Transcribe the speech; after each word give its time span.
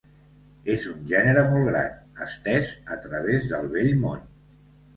És 0.75 0.87
un 0.91 1.03
gènere 1.11 1.43
molt 1.51 1.67
gran, 1.71 2.01
estès 2.29 2.73
a 2.97 2.99
través 3.07 3.49
del 3.55 3.73
Vell 3.77 3.97
Món. 4.03 4.29